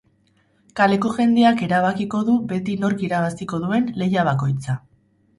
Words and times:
Kaleko 0.77 1.09
jendeak 1.17 1.59
erabakiko 1.65 2.21
du 2.29 2.37
beti 2.53 2.77
nork 2.85 3.03
irabaziko 3.09 3.59
duen 3.65 3.85
lehia 4.03 4.25
bakoitza. 4.31 4.77